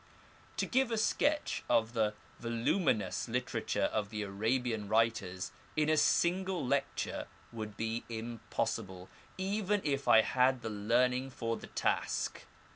[0.57, 6.65] To give a sketch of the voluminous literature of the Arabian writers in a single
[6.65, 12.45] lecture would be impossible, even if I had the learning for the task.